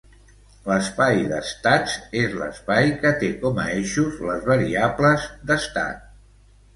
L'espai 0.69 1.19
d'estats 1.33 1.97
és 2.21 2.31
l'espai 2.39 2.89
que 3.03 3.11
té 3.23 3.29
com 3.43 3.59
a 3.65 3.65
eixos 3.81 4.17
les 4.29 4.49
variables 4.53 5.29
d'estat. 5.51 6.01